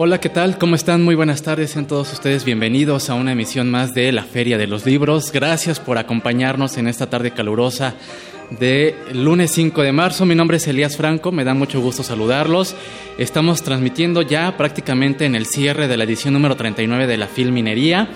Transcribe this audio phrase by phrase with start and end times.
[0.00, 0.58] Hola, ¿qué tal?
[0.58, 1.02] ¿Cómo están?
[1.02, 4.68] Muy buenas tardes, sean todos ustedes bienvenidos a una emisión más de la Feria de
[4.68, 5.32] los Libros.
[5.32, 7.94] Gracias por acompañarnos en esta tarde calurosa
[8.50, 10.24] de lunes 5 de marzo.
[10.24, 12.76] Mi nombre es Elías Franco, me da mucho gusto saludarlos.
[13.18, 18.08] Estamos transmitiendo ya prácticamente en el cierre de la edición número 39 de la Filminería.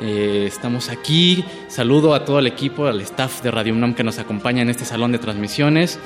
[0.00, 1.44] Eh, estamos aquí.
[1.68, 4.84] Saludo a todo el equipo, al staff de Radio UNAM que nos acompaña en este
[4.84, 5.98] salón de transmisiones.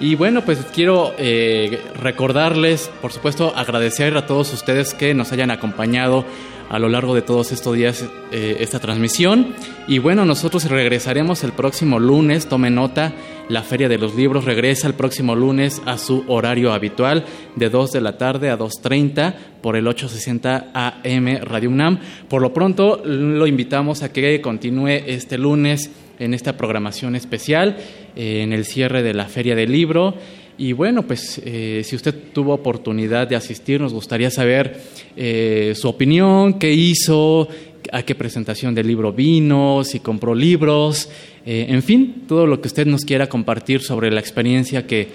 [0.00, 5.50] Y bueno, pues quiero eh, recordarles, por supuesto, agradecer a todos ustedes que nos hayan
[5.50, 6.24] acompañado
[6.68, 9.54] a lo largo de todos estos días eh, esta transmisión.
[9.88, 13.12] Y bueno, nosotros regresaremos el próximo lunes, tome nota,
[13.48, 17.24] la Feria de los Libros regresa el próximo lunes a su horario habitual
[17.56, 21.98] de 2 de la tarde a 2.30 por el 860 AM Radio UNAM.
[22.28, 27.76] Por lo pronto, lo invitamos a que continúe este lunes en esta programación especial,
[28.16, 30.14] eh, en el cierre de la Feria del Libro.
[30.62, 34.80] Y bueno, pues eh, si usted tuvo oportunidad de asistir, nos gustaría saber
[35.16, 37.48] eh, su opinión, qué hizo,
[37.90, 41.08] a qué presentación del libro vino, si compró libros,
[41.44, 45.08] eh, en fin, todo lo que usted nos quiera compartir sobre la experiencia que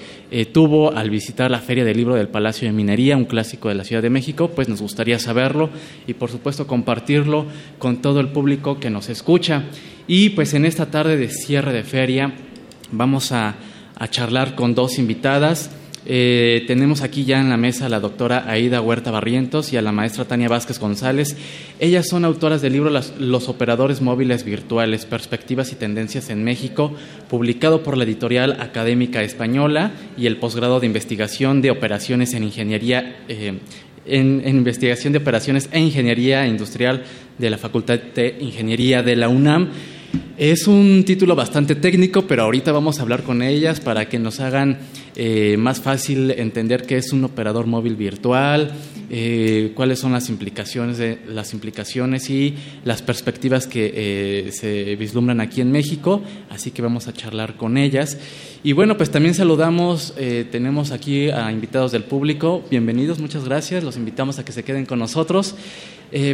[0.52, 3.86] tuvo al visitar la Feria del Libro del Palacio de Minería, un clásico de la
[3.86, 5.70] Ciudad de México, pues nos gustaría saberlo
[6.08, 7.46] y por supuesto compartirlo
[7.80, 9.64] con todo el público que nos escucha.
[10.08, 12.34] Y pues en esta tarde de cierre de feria
[12.92, 13.56] vamos a
[14.00, 15.72] a charlar con dos invitadas.
[16.10, 19.82] Eh, tenemos aquí ya en la mesa a la doctora Aida Huerta Barrientos y a
[19.82, 21.36] la maestra Tania Vázquez González.
[21.80, 26.94] Ellas son autoras del libro Los operadores móviles virtuales, perspectivas y tendencias en México,
[27.30, 33.18] publicado por la editorial académica española y el posgrado de investigación de operaciones en ingeniería.
[33.28, 33.60] Eh,
[34.10, 37.04] en, investigación de operaciones e ingeniería industrial
[37.38, 39.70] de la Facultad de Ingeniería de la UNAM.
[40.38, 44.40] Es un título bastante técnico, pero ahorita vamos a hablar con ellas para que nos
[44.40, 44.78] hagan
[45.16, 48.72] eh, más fácil entender qué es un operador móvil virtual,
[49.10, 52.54] eh, cuáles son las implicaciones, las implicaciones y
[52.86, 56.22] las perspectivas que eh, se vislumbran aquí en México.
[56.52, 58.20] Así que vamos a charlar con ellas.
[58.64, 60.14] Y bueno, pues también saludamos,
[60.52, 62.64] tenemos aquí a invitados del público.
[62.70, 63.84] Bienvenidos, muchas gracias.
[63.84, 65.56] Los invitamos a que se queden con nosotros.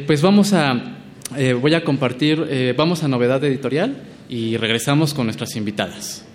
[0.07, 1.02] pues vamos a
[1.37, 3.95] eh, voy a compartir, eh, vamos a novedad editorial
[4.29, 6.25] y regresamos con nuestras invitadas.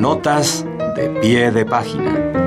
[0.00, 0.66] Notas
[0.96, 2.41] de pie de página.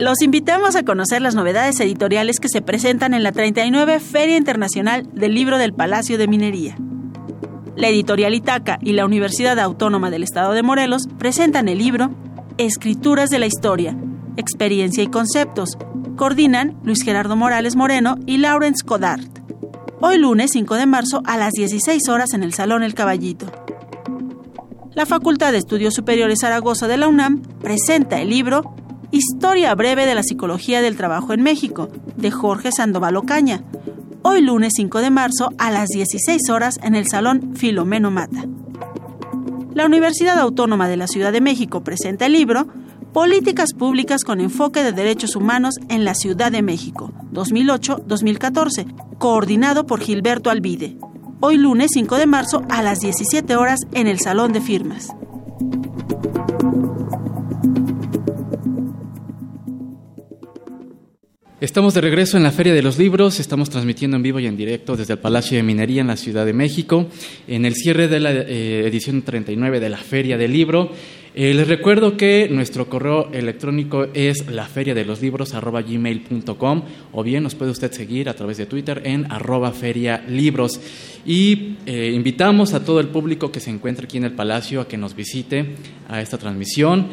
[0.00, 5.08] Los invitamos a conocer las novedades editoriales que se presentan en la 39 Feria Internacional
[5.12, 6.76] del Libro del Palacio de Minería.
[7.74, 12.14] La editorial Itaca y la Universidad Autónoma del Estado de Morelos presentan el libro
[12.58, 13.96] Escrituras de la Historia,
[14.36, 15.76] Experiencia y Conceptos.
[16.14, 19.26] Coordinan Luis Gerardo Morales Moreno y Lawrence Codart.
[20.00, 23.46] Hoy lunes 5 de marzo a las 16 horas en el Salón El Caballito.
[24.94, 28.76] La Facultad de Estudios Superiores Zaragoza de la UNAM presenta el libro
[29.10, 33.64] Historia breve de la psicología del trabajo en México, de Jorge Sandoval Ocaña.
[34.20, 38.44] Hoy lunes 5 de marzo a las 16 horas en el Salón Filomeno Mata.
[39.72, 42.66] La Universidad Autónoma de la Ciudad de México presenta el libro
[43.14, 50.00] Políticas Públicas con Enfoque de Derechos Humanos en la Ciudad de México, 2008-2014, coordinado por
[50.00, 50.98] Gilberto Alvide.
[51.40, 55.08] Hoy lunes 5 de marzo a las 17 horas en el Salón de Firmas.
[61.60, 64.56] Estamos de regreso en la Feria de los Libros, estamos transmitiendo en vivo y en
[64.56, 67.08] directo desde el Palacio de Minería en la Ciudad de México,
[67.48, 70.92] en el cierre de la eh, edición 39 de la Feria del Libro.
[71.34, 78.28] Eh, les recuerdo que nuestro correo electrónico es laferiadeloslibros.gmail.com o bien nos puede usted seguir
[78.28, 80.80] a través de Twitter en arroba ferialibros.
[81.26, 84.86] Y eh, invitamos a todo el público que se encuentre aquí en el Palacio a
[84.86, 85.74] que nos visite
[86.08, 87.08] a esta transmisión.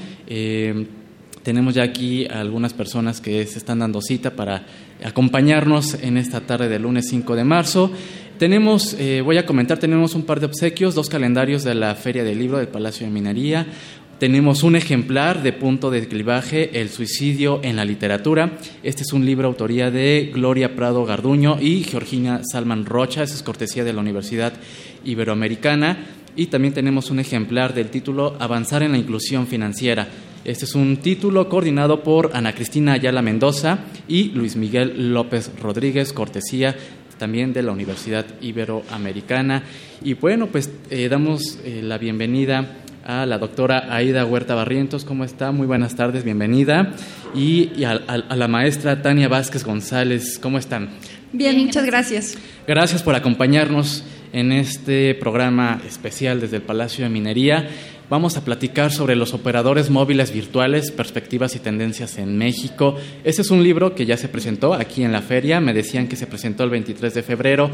[1.45, 4.65] Tenemos ya aquí algunas personas que se están dando cita para
[5.03, 7.91] acompañarnos en esta tarde del lunes 5 de marzo.
[8.39, 12.23] Tenemos, eh, voy a comentar, tenemos un par de obsequios, dos calendarios de la Feria
[12.23, 13.67] del Libro del Palacio de Minería,
[14.17, 18.57] tenemos un ejemplar de Punto de Clivaje, El suicidio en la literatura.
[18.81, 23.21] Este es un libro autoría de Gloria Prado Garduño y Georgina Salman Rocha.
[23.21, 24.53] es cortesía de la Universidad
[25.03, 25.97] Iberoamericana.
[26.35, 30.07] Y también tenemos un ejemplar del título Avanzar en la inclusión financiera.
[30.45, 36.13] Este es un título coordinado por Ana Cristina Ayala Mendoza y Luis Miguel López Rodríguez,
[36.13, 36.75] cortesía
[37.17, 39.63] también de la Universidad Iberoamericana.
[40.03, 45.03] Y bueno, pues eh, damos eh, la bienvenida a la doctora Aida Huerta Barrientos.
[45.03, 45.51] ¿Cómo está?
[45.51, 46.93] Muy buenas tardes, bienvenida.
[47.33, 47.95] Y, a,
[48.35, 50.37] la maestra Tania Vázquez González.
[50.37, 50.89] ¿Cómo están?
[51.33, 52.37] Bien, muchas gracias.
[52.67, 57.67] Gracias por acompañarnos en este programa especial desde el Palacio de Minería.
[58.07, 62.95] Vamos a platicar sobre los operadores móviles virtuales, perspectivas y tendencias en México.
[63.23, 65.59] Este es un libro que ya se presentó aquí en la feria.
[65.59, 67.71] Me decían que se presentó el 23 de febrero.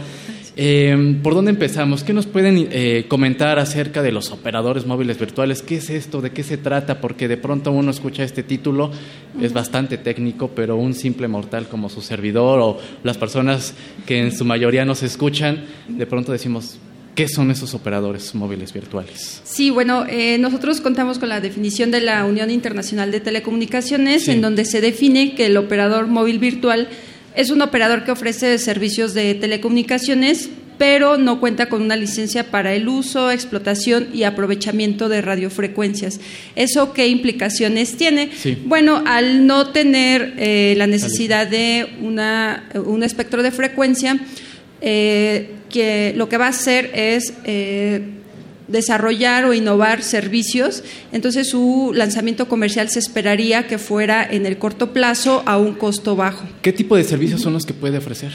[0.55, 2.05] Eh, ¿Por dónde empezamos?
[2.05, 5.61] ¿Qué nos pueden eh, comentar acerca de los operadores móviles virtuales?
[5.61, 6.21] ¿Qué es esto?
[6.21, 7.01] ¿De qué se trata?
[7.01, 8.89] Porque de pronto uno escucha este título,
[9.41, 13.73] es bastante técnico, pero un simple mortal como su servidor o las personas
[14.05, 16.79] que en su mayoría nos escuchan, de pronto decimos,
[17.15, 19.41] ¿Qué son esos operadores móviles virtuales?
[19.43, 24.41] Sí, bueno, eh, nosotros contamos con la definición de la Unión Internacional de Telecomunicaciones, en
[24.41, 26.87] donde se define que el operador móvil virtual
[27.35, 32.73] es un operador que ofrece servicios de telecomunicaciones, pero no cuenta con una licencia para
[32.73, 36.19] el uso, explotación y aprovechamiento de radiofrecuencias.
[36.55, 38.31] ¿Eso qué implicaciones tiene?
[38.65, 44.17] Bueno, al no tener eh, la necesidad de una, un espectro de frecuencia,
[44.81, 48.01] eh, que lo que va a hacer es eh,
[48.67, 54.93] desarrollar o innovar servicios, entonces su lanzamiento comercial se esperaría que fuera en el corto
[54.93, 56.45] plazo a un costo bajo.
[56.61, 58.31] ¿Qué tipo de servicios son los que puede ofrecer?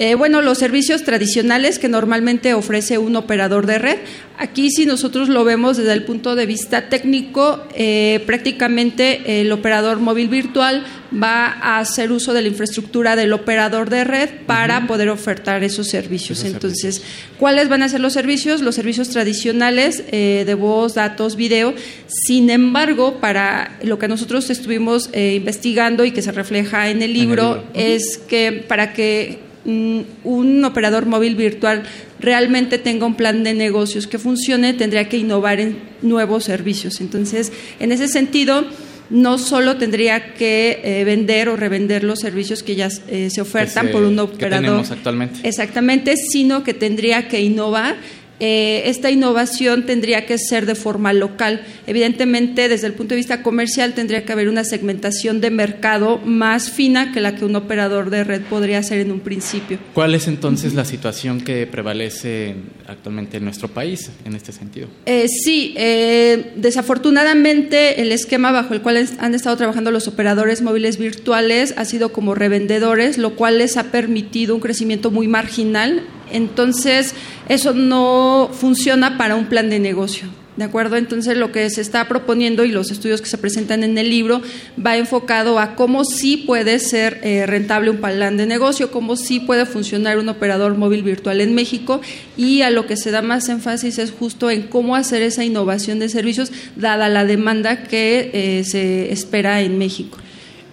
[0.00, 3.98] Eh, bueno, los servicios tradicionales que normalmente ofrece un operador de red.
[4.38, 10.00] Aquí si nosotros lo vemos desde el punto de vista técnico, eh, prácticamente el operador
[10.00, 15.10] móvil virtual va a hacer uso de la infraestructura del operador de red para poder
[15.10, 16.44] ofertar esos servicios.
[16.44, 17.02] Entonces,
[17.38, 18.62] ¿cuáles van a ser los servicios?
[18.62, 21.74] Los servicios tradicionales eh, de voz, datos, video.
[22.06, 27.62] Sin embargo, para lo que nosotros estuvimos investigando y que se refleja en el libro,
[27.74, 31.82] es que para que un operador móvil virtual
[32.18, 37.00] realmente tenga un plan de negocios que funcione, tendría que innovar en nuevos servicios.
[37.00, 38.64] Entonces, en ese sentido,
[39.10, 43.88] no solo tendría que eh, vender o revender los servicios que ya eh, se ofertan
[43.88, 44.84] por un operador.
[44.88, 45.40] actualmente.
[45.46, 47.96] Exactamente, sino que tendría que innovar
[48.40, 51.60] eh, esta innovación tendría que ser de forma local.
[51.86, 56.70] Evidentemente, desde el punto de vista comercial, tendría que haber una segmentación de mercado más
[56.70, 59.78] fina que la que un operador de red podría hacer en un principio.
[59.92, 62.54] ¿Cuál es entonces la situación que prevalece
[62.86, 64.88] actualmente en nuestro país en este sentido?
[65.04, 70.96] Eh, sí, eh, desafortunadamente el esquema bajo el cual han estado trabajando los operadores móviles
[70.96, 77.14] virtuales ha sido como revendedores, lo cual les ha permitido un crecimiento muy marginal entonces,
[77.48, 80.28] eso no funciona para un plan de negocio.
[80.56, 80.96] ¿De acuerdo?
[80.96, 84.42] Entonces, lo que se está proponiendo y los estudios que se presentan en el libro
[84.84, 89.40] va enfocado a cómo sí puede ser eh, rentable un plan de negocio, cómo sí
[89.40, 92.02] puede funcionar un operador móvil virtual en México
[92.36, 95.98] y a lo que se da más énfasis es justo en cómo hacer esa innovación
[95.98, 100.18] de servicios dada la demanda que eh, se espera en México.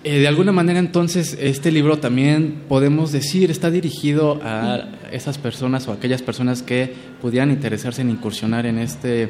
[0.08, 5.86] Eh, de alguna manera entonces este libro también podemos decir está dirigido a esas personas
[5.90, 9.30] o aquellas personas que pudieran interesarse en incursionar en este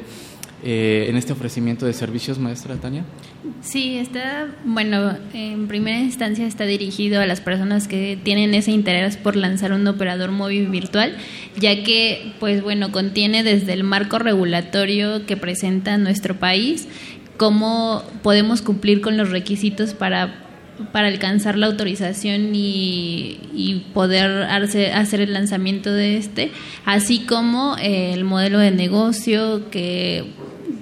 [0.62, 3.04] eh, en este ofrecimiento de servicios, maestra Tania?
[3.60, 9.16] Sí, está, bueno, en primera instancia está dirigido a las personas que tienen ese interés
[9.16, 11.16] por lanzar un operador móvil virtual,
[11.60, 16.88] ya que, pues bueno, contiene desde el marco regulatorio que presenta nuestro país,
[17.36, 20.47] cómo podemos cumplir con los requisitos para
[20.92, 26.52] para alcanzar la autorización y, poder hacer el lanzamiento de este,
[26.84, 30.24] así como eh, el modelo de negocio, que,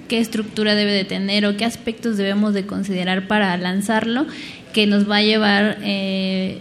[0.07, 4.25] qué estructura debe de tener o qué aspectos debemos de considerar para lanzarlo,
[4.73, 6.59] que nos va a llevar eh,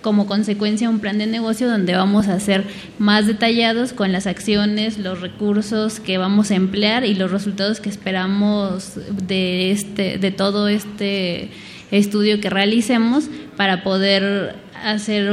[0.00, 2.64] como consecuencia un plan de negocio donde vamos a ser
[2.98, 7.88] más detallados con las acciones, los recursos que vamos a emplear y los resultados que
[7.88, 8.92] esperamos
[9.26, 11.50] de este de todo este
[11.90, 15.28] estudio que realicemos para poder hacer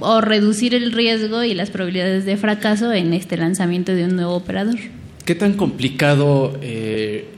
[0.00, 4.34] o reducir el riesgo y las probabilidades de fracaso en este lanzamiento de un nuevo
[4.34, 4.78] operador.
[5.24, 7.28] ¿Qué tan complicado eh,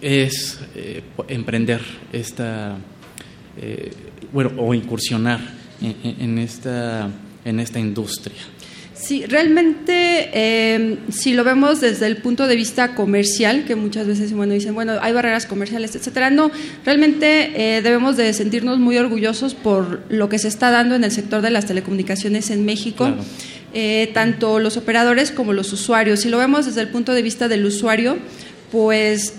[0.00, 1.80] es eh, emprender
[2.12, 2.76] esta,
[3.60, 3.90] eh,
[4.32, 5.40] bueno, o incursionar
[5.80, 7.10] en, esta,
[7.44, 8.40] en esta industria?
[9.04, 14.32] Sí, realmente eh, si lo vemos desde el punto de vista comercial, que muchas veces
[14.32, 16.50] bueno, dicen, bueno, hay barreras comerciales, etcétera, no,
[16.86, 21.10] realmente eh, debemos de sentirnos muy orgullosos por lo que se está dando en el
[21.10, 23.10] sector de las telecomunicaciones en México.
[23.74, 26.20] Eh, tanto los operadores como los usuarios.
[26.20, 28.16] Si lo vemos desde el punto de vista del usuario,
[28.70, 29.34] pues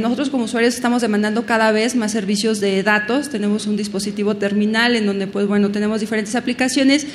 [0.00, 3.28] nosotros como usuarios estamos demandando cada vez más servicios de datos.
[3.28, 7.06] Tenemos un dispositivo terminal en donde, pues bueno, tenemos diferentes aplicaciones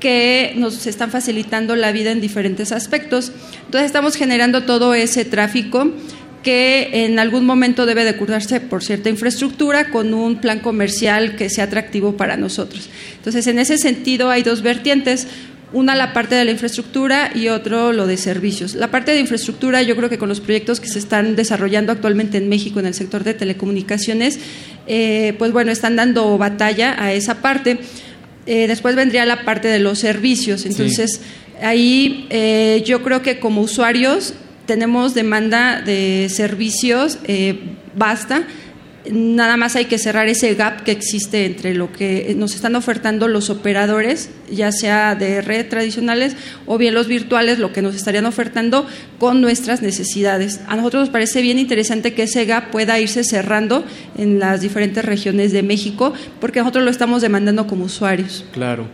[0.00, 3.32] que nos están facilitando la vida en diferentes aspectos.
[3.66, 5.92] Entonces estamos generando todo ese tráfico
[6.42, 11.50] que en algún momento debe de curarse por cierta infraestructura con un plan comercial que
[11.50, 12.88] sea atractivo para nosotros.
[13.16, 15.26] Entonces, en ese sentido hay dos vertientes,
[15.72, 18.74] una la parte de la infraestructura y otro lo de servicios.
[18.74, 22.38] La parte de infraestructura, yo creo que con los proyectos que se están desarrollando actualmente
[22.38, 24.40] en México en el sector de telecomunicaciones,
[24.86, 27.78] eh, pues bueno, están dando batalla a esa parte.
[28.46, 30.64] Eh, después vendría la parte de los servicios.
[30.66, 31.20] Entonces,
[31.62, 34.34] ahí eh, yo creo que como usuarios
[34.66, 37.58] tenemos demanda de servicios eh,
[37.96, 38.46] basta
[39.10, 43.28] nada más hay que cerrar ese gap que existe entre lo que nos están ofertando
[43.28, 48.26] los operadores, ya sea de red tradicionales o bien los virtuales, lo que nos estarían
[48.26, 48.86] ofertando
[49.18, 50.60] con nuestras necesidades.
[50.66, 53.84] A nosotros nos parece bien interesante que ese gap pueda irse cerrando
[54.18, 58.44] en las diferentes regiones de México, porque nosotros lo estamos demandando como usuarios.
[58.52, 58.88] Claro.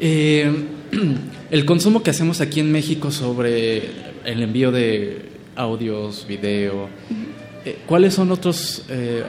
[0.00, 0.50] Eh,
[1.50, 3.82] el consumo que hacemos aquí en México sobre
[4.24, 6.88] el envío de audios, video,
[7.86, 9.24] ¿Cuáles son otros eh,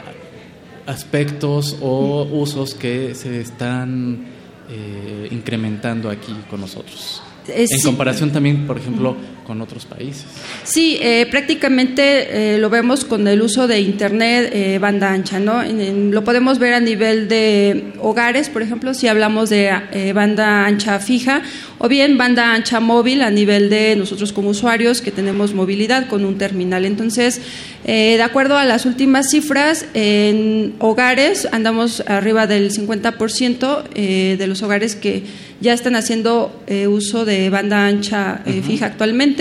[0.85, 4.25] aspectos o usos que se están
[4.69, 7.21] eh, incrementando aquí con nosotros?
[7.47, 9.15] en comparación también, por ejemplo,
[9.45, 10.25] con otros países.
[10.63, 10.99] Sí,
[11.31, 15.63] prácticamente lo vemos con el uso de Internet banda ancha, ¿no?
[15.63, 19.71] lo podemos ver a nivel de hogares, por ejemplo, si hablamos de
[20.13, 21.41] banda ancha fija
[21.77, 26.25] o bien banda ancha móvil a nivel de nosotros como usuarios que tenemos movilidad con
[26.25, 26.85] un terminal.
[26.85, 27.41] Entonces,
[27.85, 34.47] eh, de acuerdo a las últimas cifras, en hogares andamos arriba del 50% eh, de
[34.47, 35.23] los hogares que
[35.61, 39.34] ya están haciendo eh, uso de banda ancha fija actualmente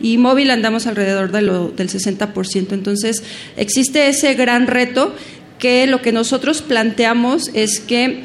[0.00, 2.72] y móvil andamos alrededor de lo, del 60%.
[2.72, 3.22] Entonces,
[3.56, 5.14] existe ese gran reto
[5.58, 8.22] que lo que nosotros planteamos es que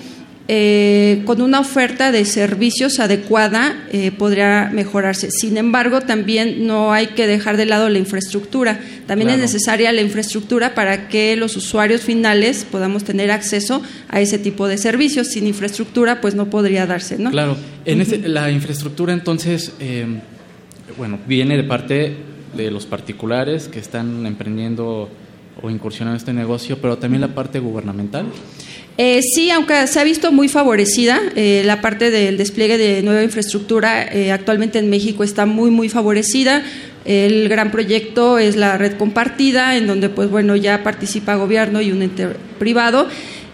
[0.50, 5.32] eh, con una oferta de servicios adecuada eh, podría mejorarse.
[5.32, 8.77] Sin embargo, también no hay que dejar de lado la infraestructura.
[9.08, 14.38] También es necesaria la infraestructura para que los usuarios finales podamos tener acceso a ese
[14.38, 15.27] tipo de servicios.
[15.27, 17.18] Sin infraestructura, pues no podría darse.
[17.18, 17.32] ¿no?
[17.32, 17.56] Claro.
[17.86, 20.06] En la infraestructura, entonces, eh,
[20.98, 22.16] bueno, viene de parte
[22.56, 25.10] de los particulares que están emprendiendo
[25.62, 28.26] o incursionando este negocio, pero también la parte gubernamental.
[28.98, 33.24] Eh, sí, aunque se ha visto muy favorecida, eh, la parte del despliegue de nueva
[33.24, 36.64] infraestructura eh, actualmente en México está muy, muy favorecida.
[37.04, 41.92] El gran proyecto es la red compartida, en donde pues bueno ya participa gobierno y
[41.92, 42.28] un ente
[42.60, 43.08] privado.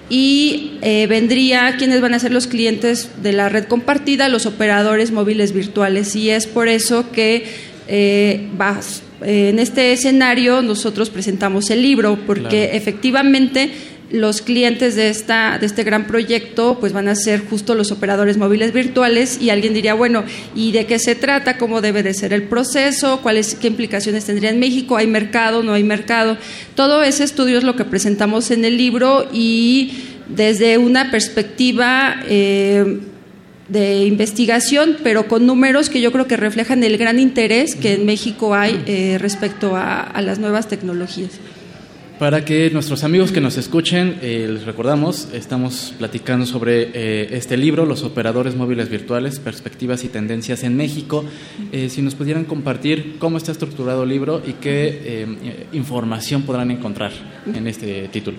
[0.09, 5.53] Y vendría quienes van a ser los clientes de la red compartida, los operadores móviles
[5.53, 6.15] virtuales.
[6.15, 7.45] Y es por eso que
[7.87, 13.71] en este escenario nosotros presentamos el libro, porque efectivamente
[14.11, 18.37] los clientes de, esta, de este gran proyecto pues van a ser justo los operadores
[18.37, 20.23] móviles virtuales y alguien diría, bueno,
[20.55, 21.57] ¿y de qué se trata?
[21.57, 23.19] ¿Cómo debe de ser el proceso?
[23.21, 24.97] ¿Cuáles, ¿Qué implicaciones tendría en México?
[24.97, 25.63] ¿Hay mercado?
[25.63, 26.37] ¿No hay mercado?
[26.75, 29.93] Todo ese estudio es lo que presentamos en el libro y
[30.27, 32.23] desde una perspectiva...
[32.27, 32.99] Eh,
[33.69, 38.05] de investigación, pero con números que yo creo que reflejan el gran interés que en
[38.07, 41.39] México hay eh, respecto a las nuevas tecnologías.
[42.19, 47.55] Para que nuestros amigos que nos escuchen, eh, les recordamos, estamos platicando sobre eh, este
[47.55, 51.23] libro, Los operadores móviles virtuales, perspectivas y tendencias en México.
[51.71, 55.27] Eh, si nos pudieran compartir cómo está estructurado el libro y qué
[55.71, 57.13] información podrán encontrar
[57.55, 58.37] en este título.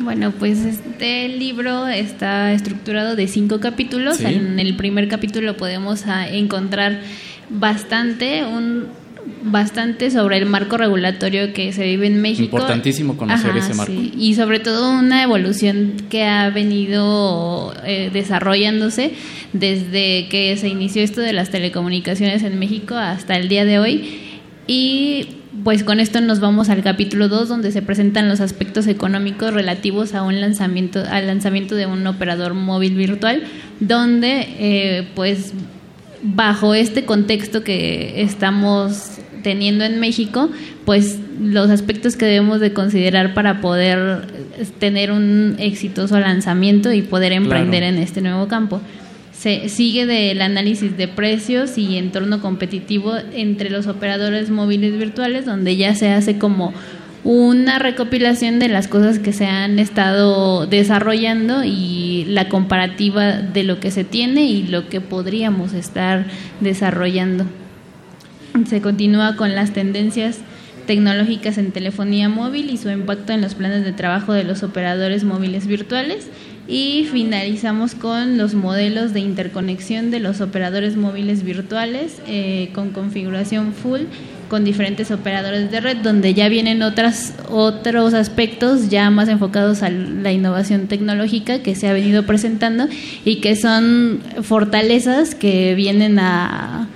[0.00, 4.20] Bueno, pues este libro está estructurado de cinco capítulos.
[4.20, 7.02] En el primer capítulo podemos ah, encontrar
[7.50, 8.88] bastante un
[9.42, 12.44] bastante sobre el marco regulatorio que se vive en México.
[12.44, 13.92] Importantísimo conocer ese marco.
[13.92, 19.12] Y sobre todo una evolución que ha venido eh, desarrollándose
[19.52, 24.20] desde que se inició esto de las telecomunicaciones en México hasta el día de hoy.
[24.66, 25.28] Y
[25.64, 30.14] pues con esto nos vamos al capítulo 2 donde se presentan los aspectos económicos relativos
[30.14, 33.44] a un lanzamiento al lanzamiento de un operador móvil virtual
[33.80, 35.54] donde eh, pues
[36.22, 40.50] bajo este contexto que estamos teniendo en México,
[40.84, 44.26] pues los aspectos que debemos de considerar para poder
[44.78, 48.80] tener un exitoso lanzamiento y poder emprender en este nuevo campo.
[49.32, 55.76] se sigue del análisis de precios y entorno competitivo entre los operadores móviles virtuales, donde
[55.76, 56.72] ya se hace como
[57.26, 63.80] una recopilación de las cosas que se han estado desarrollando y la comparativa de lo
[63.80, 66.26] que se tiene y lo que podríamos estar
[66.60, 67.44] desarrollando.
[68.68, 70.38] Se continúa con las tendencias
[70.86, 75.24] tecnológicas en telefonía móvil y su impacto en los planes de trabajo de los operadores
[75.24, 76.28] móviles virtuales
[76.68, 83.72] y finalizamos con los modelos de interconexión de los operadores móviles virtuales eh, con configuración
[83.72, 84.02] full
[84.48, 89.90] con diferentes operadores de red, donde ya vienen otras, otros aspectos ya más enfocados a
[89.90, 92.88] la innovación tecnológica que se ha venido presentando
[93.24, 96.88] y que son fortalezas que vienen a,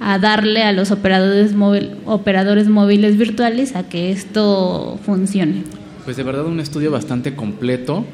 [0.00, 5.64] a darle a los operadores, móvil, operadores móviles virtuales a que esto funcione.
[6.04, 8.04] Pues de verdad un estudio bastante completo.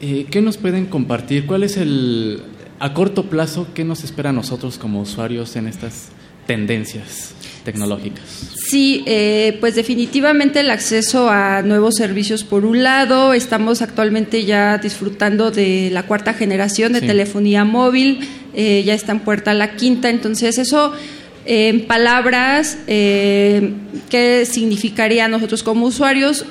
[0.00, 1.46] Eh, ¿Qué nos pueden compartir?
[1.46, 2.42] ¿Cuál es el,
[2.78, 6.10] a corto plazo, qué nos espera a nosotros como usuarios en estas
[6.46, 7.34] tendencias?
[7.66, 8.24] Tecnológicas.
[8.54, 14.78] Sí, eh, pues definitivamente el acceso a nuevos servicios por un lado, estamos actualmente ya
[14.78, 18.20] disfrutando de la cuarta generación de telefonía móvil,
[18.54, 20.92] eh, ya está en puerta la quinta, entonces eso
[21.44, 23.72] en palabras, eh,
[24.10, 26.46] ¿qué significaría a nosotros como usuarios?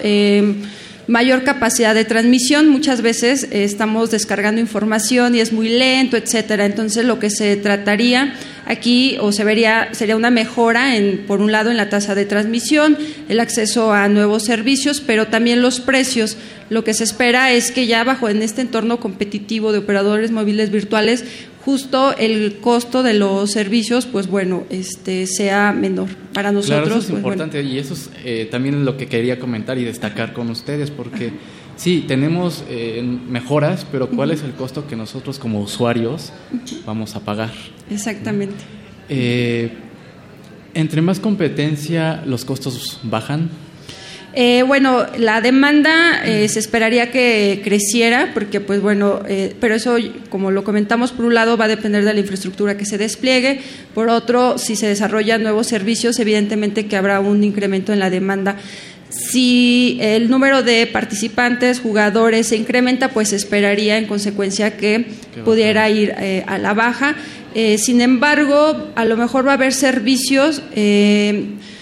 [1.07, 2.67] mayor capacidad de transmisión.
[2.67, 6.65] Muchas veces estamos descargando información y es muy lento, etcétera.
[6.65, 8.33] Entonces, lo que se trataría
[8.65, 12.25] aquí o se vería sería una mejora en por un lado en la tasa de
[12.25, 12.97] transmisión,
[13.29, 16.37] el acceso a nuevos servicios, pero también los precios.
[16.69, 20.71] Lo que se espera es que ya bajo en este entorno competitivo de operadores móviles
[20.71, 21.23] virtuales
[21.65, 26.83] justo el costo de los servicios, pues bueno, este sea menor para nosotros.
[26.83, 29.83] Claro, eso es pues, importante y eso es eh, también lo que quería comentar y
[29.83, 31.31] destacar con ustedes, porque
[31.75, 36.31] sí, tenemos eh, mejoras, pero ¿cuál es el costo que nosotros como usuarios
[36.85, 37.51] vamos a pagar?
[37.89, 38.55] Exactamente.
[39.09, 39.71] Eh,
[40.73, 43.49] entre más competencia, los costos bajan.
[44.37, 49.95] Eh, bueno, la demanda eh, se esperaría que creciera, porque, pues bueno, eh, pero eso,
[50.29, 53.61] como lo comentamos, por un lado va a depender de la infraestructura que se despliegue,
[53.93, 58.57] por otro, si se desarrollan nuevos servicios, evidentemente que habrá un incremento en la demanda.
[59.17, 65.05] Si el número de participantes, jugadores se incrementa, pues esperaría en consecuencia que
[65.43, 66.13] pudiera ir
[66.47, 67.15] a la baja.
[67.77, 71.74] sin embargo, a lo mejor va a haber servicios Mm,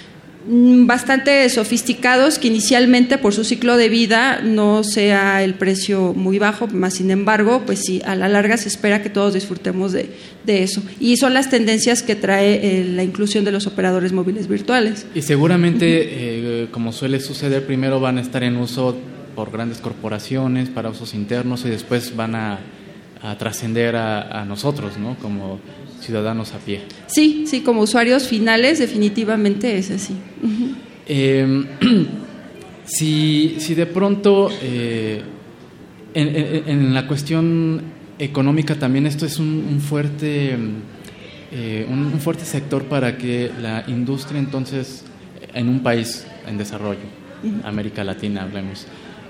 [0.46, 6.68] bastante sofisticados que inicialmente por su ciclo de vida no sea el precio muy bajo,
[6.68, 10.10] más sin embargo, pues sí, a la larga se espera que todos disfrutemos de,
[10.46, 10.84] eso.
[11.00, 15.06] Y son las tendencias que trae eh, la inclusión de los operadores móviles virtuales.
[15.16, 18.98] Y seguramente, eh, como suele suceder, primero van a estar en uso
[19.36, 22.60] por grandes corporaciones para usos internos y después van a,
[23.40, 25.16] trascender a, a nosotros, ¿no?
[25.16, 25.62] Como
[26.04, 26.82] ciudadanos a pie.
[27.08, 30.14] Sí, sí, como usuarios finales definitivamente es así.
[31.08, 31.66] Em,
[32.86, 35.22] si, si, de pronto eh,
[36.14, 37.82] en, la cuestión
[38.20, 40.58] económica también esto es un, fuerte
[41.52, 45.04] eh, un, fuerte sector para que la industria entonces
[45.54, 47.08] en un país en desarrollo,
[47.64, 48.88] América Latina hablemos,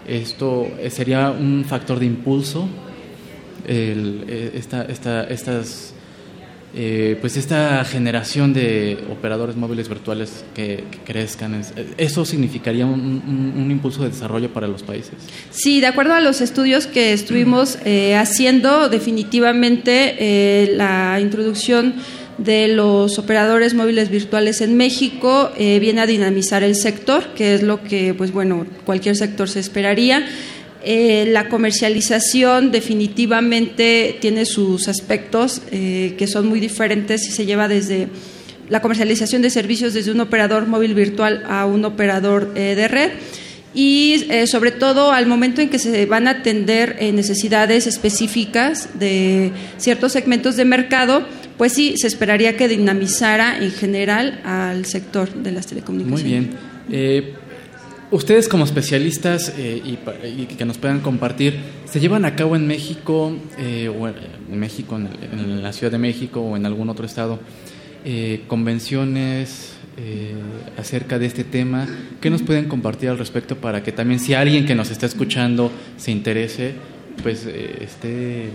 [0.08, 2.68] esto sería un factor de impulso
[3.68, 5.93] el, eh, esta, esta, estas
[6.76, 11.62] eh, pues esta generación de operadores móviles virtuales que, crezcan,
[11.98, 15.14] ¿eso significaría un, impulso de desarrollo para los países?
[15.52, 21.94] Sí, de acuerdo a los estudios que estuvimos eh, haciendo, definitivamente eh, la introducción
[22.40, 27.84] de los operadores móviles virtuales en México viene a dinamizar el sector, que es lo
[27.84, 30.26] que, pues bueno, cualquier sector se esperaría.
[30.86, 37.70] Eh, la comercialización definitivamente tiene sus aspectos eh, que son muy diferentes y se lleva
[37.70, 38.10] desde
[38.68, 43.12] la comercialización de servicios desde un operador móvil virtual a un operador eh, de red
[43.74, 50.12] y sobre todo al momento en que se van a atender necesidades específicas de ciertos
[50.12, 51.26] segmentos de mercado,
[51.58, 56.50] pues sí, se esperaría que dinamizara en general al sector de las telecomunicaciones.
[56.88, 57.43] Muy bien.
[58.14, 63.36] Ustedes como especialistas eh, y, que nos puedan compartir, ¿se llevan a cabo en México,
[63.58, 67.40] eh, o en México, en, la Ciudad de México o en algún otro estado,
[68.06, 69.72] eh, convenciones
[70.78, 71.88] acerca de este tema?
[72.22, 75.72] ¿Qué nos pueden compartir al respecto para que también si alguien que nos está escuchando
[75.98, 76.74] se interese,
[77.24, 78.50] pues esté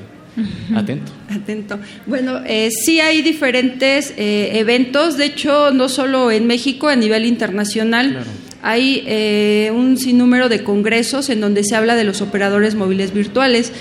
[0.73, 1.11] Atento.
[1.31, 1.81] Atento.
[2.07, 8.11] Bueno, sí hay diferentes eventos, de hecho, no solo en México, a nivel internacional.
[8.11, 8.48] Claro.
[8.63, 13.73] Hay eh, un sinnúmero de congresos en donde se habla de los operadores móviles virtuales.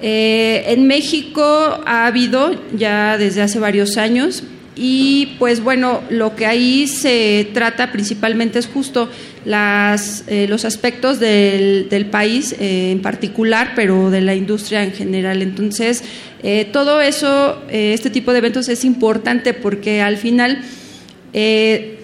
[0.00, 1.42] Eh, en México
[1.84, 4.44] ha habido ya desde hace varios años
[4.82, 9.10] y pues bueno, lo que ahí se trata principalmente es justo
[9.44, 14.92] las, eh, los aspectos del, del país eh, en particular, pero de la industria en
[14.92, 15.42] general.
[15.42, 16.02] Entonces,
[16.42, 20.62] eh, todo eso, este tipo de eventos es importante porque al final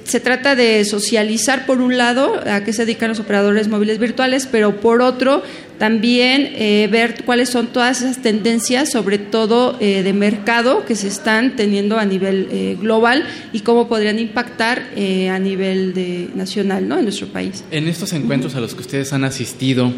[0.07, 4.49] se trata de socializar por un lado a qué se dedican los operadores móviles virtuales,
[4.51, 5.43] pero por otro
[5.79, 11.09] también eh, ver cuáles son todas esas tendencias, sobre todo eh, de mercado, que se
[11.09, 16.99] están teniendo a nivel eh, global y cómo podrían impactar a nivel de, nacional ¿no?
[16.99, 17.65] en nuestro país.
[17.71, 19.93] En estos encuentros a los que ustedes han asistido,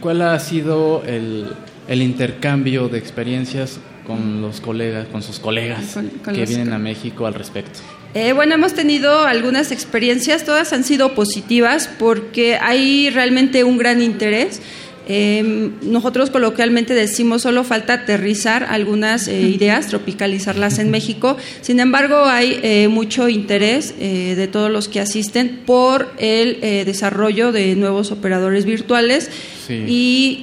[0.00, 1.46] ¿cuál ha sido el,
[1.88, 7.34] el, intercambio de experiencias con los colegas, con sus colegas que vienen a México al
[7.34, 7.80] respecto?
[8.16, 14.00] Eh, bueno, hemos tenido algunas experiencias, todas han sido positivas porque hay realmente un gran
[14.00, 14.62] interés.
[15.06, 21.36] Em, nosotros coloquialmente decimos solo falta aterrizar algunas eh, ideas, tropicalizarlas en México.
[21.60, 27.76] Sin embargo, hay eh, mucho interés de todos los que asisten por el desarrollo de
[27.76, 29.30] nuevos operadores virtuales
[29.68, 30.42] y,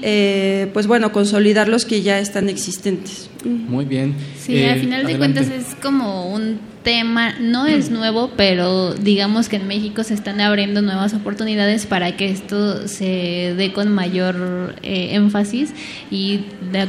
[0.74, 3.32] pues bueno, consolidar los que ya están existentes.
[3.44, 4.14] Muy bien.
[4.40, 9.56] Sí, al final de cuentas es como un tema no es nuevo, pero digamos que
[9.56, 15.16] en México se están abriendo nuevas oportunidades para que esto se dé con mayor eh,
[15.16, 15.74] énfasis
[16.12, 16.42] y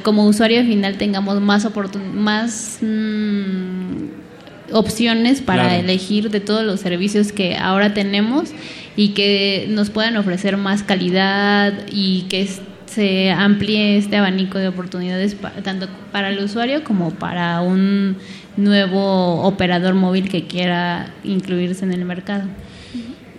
[0.03, 1.69] como usuario final tengamos más
[2.15, 8.51] más mm, opciones para elegir de todos los servicios que ahora tenemos
[8.97, 12.49] y que nos puedan ofrecer más calidad y que
[12.87, 18.17] se amplíe este abanico de oportunidades tanto para el usuario como para un
[18.57, 22.45] nuevo operador móvil que quiera incluirse en el mercado.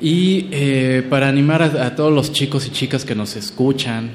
[0.01, 4.09] Y eh, para animar a, todos los chicos y chicas que nos escuchan,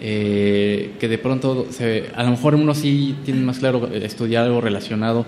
[0.00, 4.60] eh, que de pronto, se, a lo mejor unos sí tienen más claro estudiar algo
[4.60, 5.24] relacionado,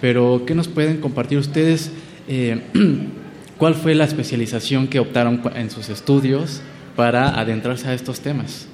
[0.00, 1.90] pero ¿qué nos pueden compartir ustedes?
[2.28, 2.60] Eh,
[3.58, 6.62] ¿Cuál fue la especialización que optaron en sus estudios
[6.96, 8.66] para adentrarse a estos temas?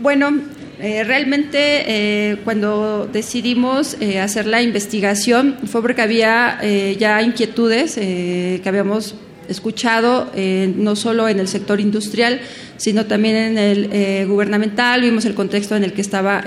[0.00, 0.32] Bueno,
[0.80, 6.58] eh, realmente eh, cuando decidimos eh, hacer la investigación fue porque había
[6.98, 9.14] ya inquietudes que habíamos
[9.48, 10.30] escuchado
[10.76, 12.40] no solo en el sector industrial,
[12.76, 16.44] sino también en el gubernamental, vimos el contexto en el que estaba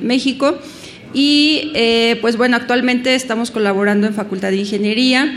[0.00, 0.58] México
[1.12, 1.72] y
[2.20, 5.32] pues bueno, actualmente estamos colaborando en Facultad de Ingeniería.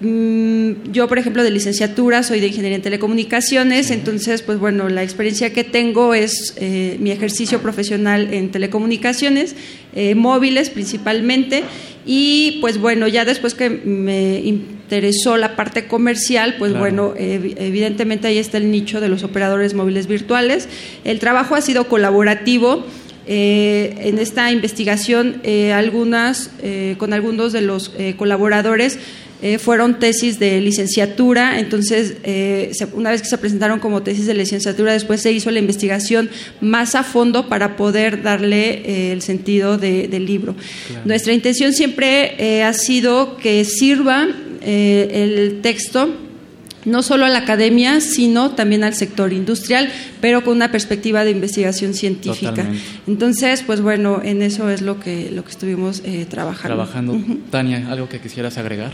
[0.00, 5.02] Mm, yo, por ejemplo, de licenciatura, soy de Ingeniería en Telecomunicaciones, entonces, pues bueno, la
[5.02, 9.56] experiencia que tengo es eh, mi ejercicio profesional en telecomunicaciones,
[9.94, 11.64] eh, móviles principalmente,
[12.04, 18.38] y pues bueno, ya después que me interesó la parte comercial, pues bueno, evidentemente ahí
[18.38, 20.68] está el nicho de los operadores móviles virtuales.
[21.02, 22.86] El trabajo ha sido colaborativo.
[23.26, 25.42] Eh, en esta investigación,
[25.74, 26.50] algunas,
[26.98, 28.98] con algunos de los colaboradores,
[29.42, 34.32] eh, fueron tesis de licenciatura, entonces eh, una vez que se presentaron como tesis de
[34.32, 36.30] licenciatura, después se hizo la investigación
[36.62, 40.56] más a fondo para poder darle eh, el sentido del libro.
[41.04, 44.26] Nuestra intención siempre ha sido que sirva
[44.62, 46.25] el texto
[46.86, 49.90] no solo a la academia, sino también al sector industrial,
[50.22, 52.66] pero con una perspectiva de investigación científica.
[53.06, 56.76] Entonces, pues bueno, en eso es lo que, lo que estuvimos trabajando.
[56.76, 57.20] Trabajando.
[57.50, 58.92] Tania, ¿algo que quisieras agregar?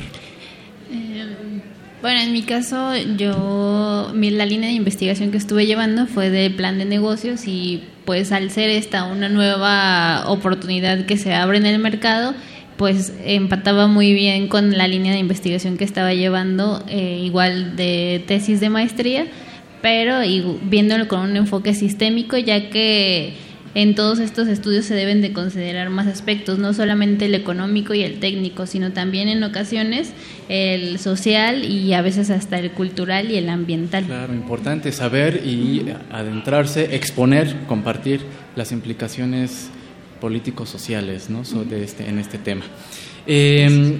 [2.03, 6.77] Bueno, en mi caso, yo, la línea de investigación que estuve llevando fue de plan
[6.79, 11.79] de negocios y pues al ser esta una nueva oportunidad que se abre en el
[11.79, 12.35] mercado,
[12.83, 18.25] pues empataba muy bien con la línea de investigación que estaba llevando, eh, igual de
[18.27, 19.29] tesis de maestría,
[19.83, 23.35] pero y viéndolo con un enfoque sistémico, ya que
[23.77, 28.03] en todos estos estudios se deben de considerar más aspectos, no solamente el económico y
[28.03, 30.13] el técnico, sino también en ocasiones
[30.49, 34.07] el social y a veces hasta el cultural y el ambiental.
[34.07, 38.23] Claro, importante saber y adentrarse, exponer, compartir
[38.57, 39.71] las implicaciones
[40.23, 41.43] políticos sociales ¿no?
[41.65, 42.65] de este, en este tema.
[43.27, 43.99] Eh,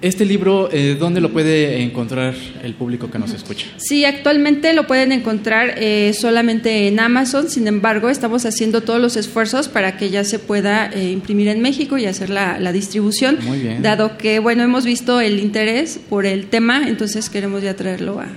[0.00, 3.66] este libro, eh, ¿dónde lo puede encontrar el público que nos escucha?
[3.78, 9.16] Sí, actualmente lo pueden encontrar eh, solamente en Amazon, sin embargo, estamos haciendo todos los
[9.16, 13.38] esfuerzos para que ya se pueda eh, imprimir en México y hacer la, distribución.
[13.42, 13.82] Muy bien.
[13.82, 18.28] Dado que, bueno, hemos visto el interés por el tema, entonces queremos ya traerlo a,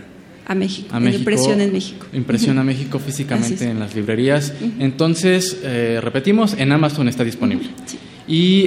[0.55, 2.05] México, a México, impresión en México.
[2.13, 4.53] Impresión a México físicamente en las librerías.
[4.79, 5.57] Entonces,
[6.01, 7.69] repetimos, en Amazon está disponible.
[7.85, 7.97] Sí.
[8.27, 8.65] Y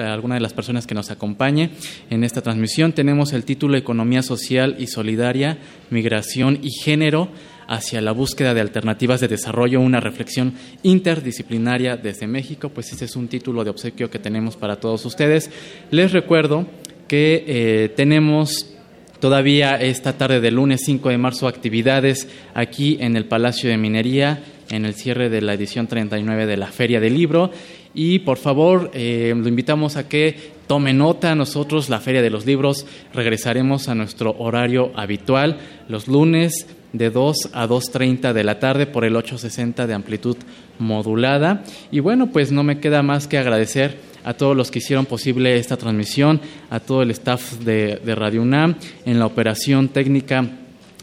[0.10, 1.70] alguna de las personas que nos acompañe
[2.10, 2.92] en esta transmisión.
[2.92, 5.60] Tenemos el título Economía Social y Solidaria,
[5.92, 7.30] Migración y Género
[7.72, 10.54] hacia la búsqueda de alternativas de desarrollo, una reflexión
[10.84, 15.50] interdisciplinaria desde México, pues ese es un título de obsequio que tenemos para todos ustedes.
[15.90, 16.68] Les recuerdo
[17.08, 18.76] que eh, tenemos
[19.22, 24.44] todavía esta tarde del lunes 5 de marzo actividades aquí en el Palacio de Minería
[24.70, 27.52] en el cierre de la edición 39 de la Feria del Libro.
[27.94, 31.36] Y por favor, eh, lo invitamos a que tome nota.
[31.36, 35.58] Nosotros, la Feria de los Libros, regresaremos a nuestro horario habitual
[35.90, 40.38] los lunes de 2 a 2.30 de la tarde por el 860 de amplitud
[40.80, 41.66] modulada.
[41.92, 45.58] Y bueno, pues no me queda más que agradecer a todos los que hicieron posible
[45.58, 50.52] esta transmisión, a todo el staff de, de Radio UNAM, en la operación técnica.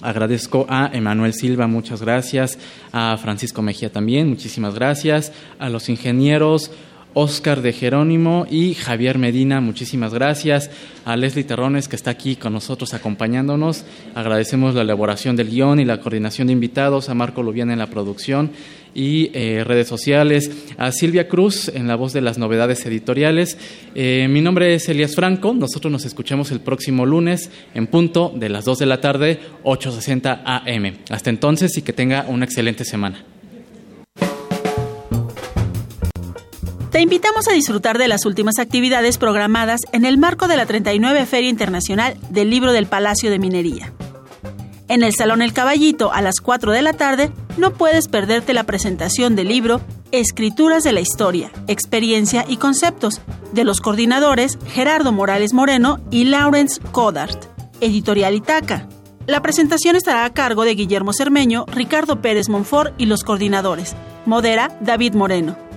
[0.00, 2.59] Agradezco a Emanuel Silva, muchas gracias,
[2.90, 6.70] a Francisco Mejía también, muchísimas gracias, a los ingenieros,
[7.14, 10.71] Oscar de Jerónimo y Javier Medina, muchísimas gracias.
[11.05, 13.85] A Leslie Terrones, que está aquí con nosotros acompañándonos.
[14.14, 17.88] Agradecemos la elaboración del guion y la coordinación de invitados, a Marco Lubián en la
[17.88, 18.51] producción
[18.94, 23.59] y eh, redes sociales, a Silvia Cruz en la voz de las novedades editoriales.
[23.94, 28.49] Eh, mi nombre es Elías Franco, nosotros nos escuchamos el próximo lunes en punto de
[28.49, 30.97] las 2 de la tarde, 8.60 am.
[31.11, 33.25] Hasta entonces y que tenga una excelente semana.
[36.98, 41.26] Te invitamos a disfrutar de las últimas actividades programadas en el marco de la 39
[41.26, 43.92] Feria Internacional del Libro del Palacio de Minería.
[44.88, 48.64] En el Salón El Caballito a las 4 de la tarde no puedes perderte la
[48.64, 49.80] presentación del libro
[50.11, 53.20] Escrituras de la Historia, Experiencia y Conceptos
[53.52, 57.44] de los coordinadores Gerardo Morales Moreno y Lawrence Codart,
[57.80, 58.88] editorial Itaca.
[59.28, 63.94] La presentación estará a cargo de Guillermo Cermeño, Ricardo Pérez Monfort y los coordinadores.
[64.26, 65.67] Modera David Moreno.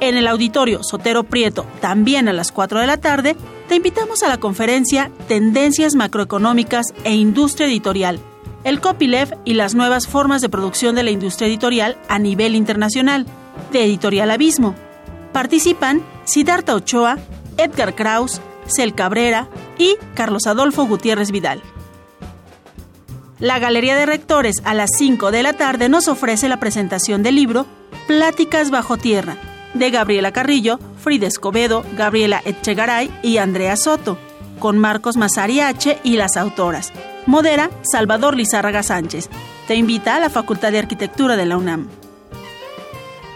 [0.00, 3.36] En el auditorio Sotero Prieto, también a las 4 de la tarde,
[3.68, 8.20] te invitamos a la conferencia Tendencias macroeconómicas e industria editorial,
[8.62, 13.26] el copyleft y las nuevas formas de producción de la industria editorial a nivel internacional,
[13.72, 14.74] de Editorial Abismo.
[15.32, 17.18] Participan Siddhartha Ochoa,
[17.56, 21.60] Edgar Kraus, Cel Cabrera y Carlos Adolfo Gutiérrez Vidal.
[23.40, 27.34] La Galería de Rectores a las 5 de la tarde nos ofrece la presentación del
[27.34, 27.66] libro
[28.06, 29.36] Pláticas bajo tierra,
[29.74, 34.18] de Gabriela Carrillo, Frida Escobedo, Gabriela Echegaray y Andrea Soto,
[34.58, 35.98] con Marcos Mazari H.
[36.02, 36.92] y las autoras.
[37.26, 39.28] Modera Salvador Lizárraga Sánchez.
[39.66, 41.88] Te invita a la Facultad de Arquitectura de la UNAM.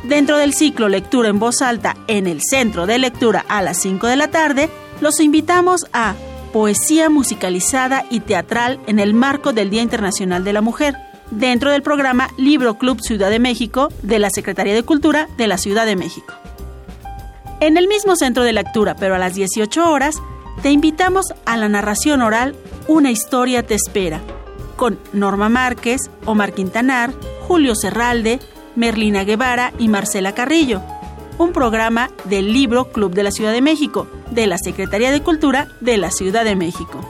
[0.05, 4.07] Dentro del ciclo Lectura en voz alta en el Centro de Lectura a las 5
[4.07, 4.69] de la tarde,
[5.01, 6.15] los invitamos a
[6.53, 10.97] Poesía musicalizada y teatral en el marco del Día Internacional de la Mujer
[11.33, 15.59] dentro del programa Libro Club Ciudad de México de la Secretaría de Cultura de la
[15.59, 16.35] Ciudad de México.
[17.61, 20.17] En el mismo centro de lectura, pero a las 18 horas,
[20.63, 22.55] te invitamos a la narración oral
[22.89, 24.21] Una historia te espera,
[24.77, 27.13] con Norma Márquez, Omar Quintanar,
[27.47, 28.41] Julio Serralde,
[28.77, 30.83] Merlina Guevara y Marcela Carrillo,
[31.39, 35.69] un programa del Libro Club de la Ciudad de México, de la Secretaría de Cultura
[35.81, 37.01] de la Ciudad de México.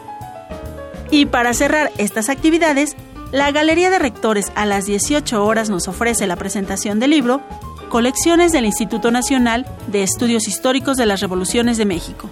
[1.11, 2.97] Y para cerrar estas actividades,
[3.33, 7.41] la Galería de Rectores a las 18 horas nos ofrece la presentación del libro
[7.89, 12.29] Colecciones del Instituto Nacional de Estudios Históricos de las Revoluciones de México,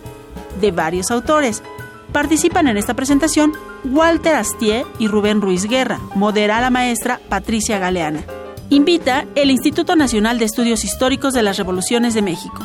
[0.61, 1.63] de varios autores.
[2.13, 8.23] Participan en esta presentación Walter Astier y Rubén Ruiz Guerra, modera la maestra Patricia Galeana.
[8.69, 12.65] Invita el Instituto Nacional de Estudios Históricos de las Revoluciones de México.